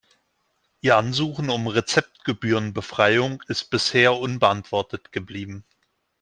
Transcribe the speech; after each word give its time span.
Ihr 0.81 0.97
Ansuchen 0.97 1.51
um 1.51 1.67
Rezeptgebührenbefreiung 1.67 3.43
ist 3.47 3.65
bisher 3.69 4.15
unbeantwortet 4.15 5.11
geblieben. 5.11 5.63